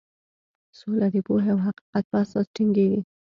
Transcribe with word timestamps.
سوله 0.77 1.07
د 1.13 1.15
پوهې 1.27 1.49
او 1.53 1.59
حقیقت 1.65 2.03
په 2.11 2.15
اساس 2.23 2.45
ټینګیږي. 2.55 3.01